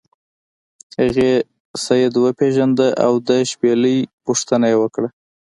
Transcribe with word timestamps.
هغې 0.99 1.31
سید 1.85 2.13
وپیژنده 2.25 2.87
او 3.05 3.13
د 3.27 3.29
شپیلۍ 3.51 3.97
پوښتنه 4.25 4.65
یې 4.71 4.77
وکړه. 4.81 5.07